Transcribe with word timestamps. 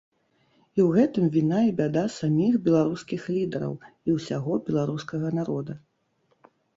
І 0.77 0.79
ў 0.83 0.85
гэтым 0.95 1.25
віна 1.35 1.57
і 1.65 1.73
бяда 1.81 2.03
саміх 2.13 2.55
беларускіх 2.67 3.21
лідараў 3.35 3.75
і 4.09 4.15
ўсяго 4.15 4.57
беларускага 4.71 5.29
народа. 5.41 5.77